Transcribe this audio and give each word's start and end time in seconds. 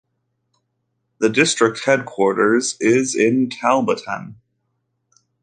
The 1.19 1.29
district 1.29 1.85
headquarters 1.85 2.75
is 2.79 3.13
in 3.13 3.49
Talbotton. 3.49 4.33